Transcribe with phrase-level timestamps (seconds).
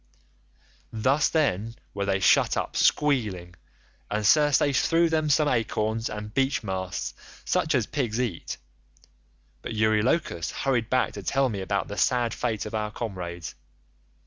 [0.91, 3.53] "Thus then were they shut up squealing,
[4.09, 7.13] and Circe threw them some acorns and beech masts
[7.45, 8.57] such as pigs eat,
[9.61, 13.53] but Eurylochus hurried back to tell me about the sad fate of our comrades.